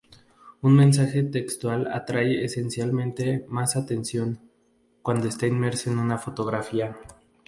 [0.63, 4.39] Un mensaje textual atrae esencialmente más la atención,
[5.03, 6.97] cuando esta inmerso en una fotografía.